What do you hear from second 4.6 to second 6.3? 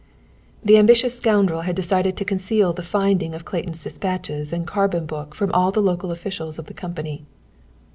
carbon book from all the local